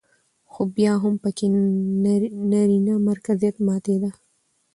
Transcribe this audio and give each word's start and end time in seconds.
خو 0.51 0.61
بيا 0.75 0.93
هم 1.03 1.15
پکې 1.23 1.47
نرينه 2.51 2.93
مرکزيت 3.09 3.55
ماتېده 3.67 4.09